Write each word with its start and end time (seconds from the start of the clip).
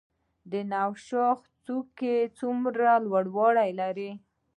نوشاخ 0.71 1.39
څوکه 1.65 2.15
څومره 2.39 2.87
لوړوالی 3.05 3.69
لري؟ 3.79 4.09